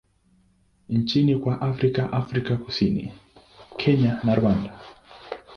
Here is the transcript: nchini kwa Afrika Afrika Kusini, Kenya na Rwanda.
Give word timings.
nchini 0.89 1.35
kwa 1.37 1.61
Afrika 1.61 2.11
Afrika 2.13 2.57
Kusini, 2.57 3.13
Kenya 3.77 4.19
na 4.23 4.35
Rwanda. 4.35 4.79